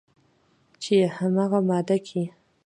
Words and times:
چې 0.81 0.95
همغه 1.17 1.59
ماده 1.69 1.97
کې 2.07 2.23